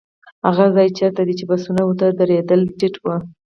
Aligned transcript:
هغه 0.47 0.65
ځای 0.75 0.87
چېرته 0.97 1.21
چې 1.39 1.43
بسونه 1.51 1.81
ودرېدل 1.83 2.61
ټيټ 2.77 2.95
و. 3.01 3.05